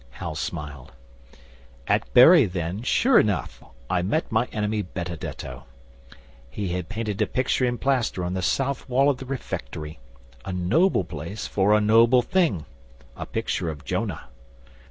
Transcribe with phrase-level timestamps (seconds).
[0.17, 0.93] Hal smiled.
[1.87, 5.65] 'At Bury, then, sure enough, I met my enemy Benedetto.
[6.49, 9.99] He had painted a picture in plaster on the south wall of the Refectory
[10.43, 12.65] a noble place for a noble thing
[13.15, 14.29] a picture of Jonah.